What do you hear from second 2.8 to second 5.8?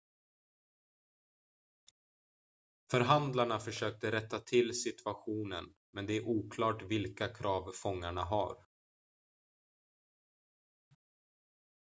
förhandlarna försökte rätta till situationen